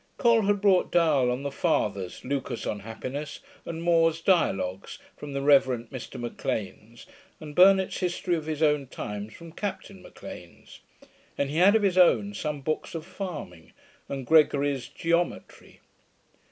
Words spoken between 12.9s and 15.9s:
of farming, and Gregory's Geometry.